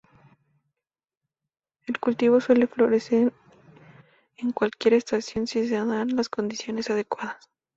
[1.85, 3.31] En cultivo suele florecer
[4.37, 7.51] en cualquier estación si se dan las condiciones adecuadas.